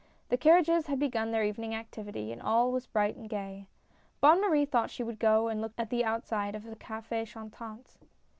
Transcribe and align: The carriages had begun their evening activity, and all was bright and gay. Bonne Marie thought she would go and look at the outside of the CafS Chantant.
The 0.29 0.35
carriages 0.37 0.87
had 0.87 0.97
begun 0.97 1.29
their 1.29 1.43
evening 1.43 1.75
activity, 1.75 2.31
and 2.31 2.41
all 2.41 2.71
was 2.71 2.87
bright 2.87 3.15
and 3.17 3.29
gay. 3.29 3.67
Bonne 4.19 4.41
Marie 4.41 4.65
thought 4.65 4.89
she 4.89 5.03
would 5.03 5.19
go 5.19 5.47
and 5.47 5.61
look 5.61 5.73
at 5.77 5.91
the 5.91 6.03
outside 6.03 6.55
of 6.55 6.63
the 6.63 6.75
CafS 6.75 7.27
Chantant. 7.27 7.97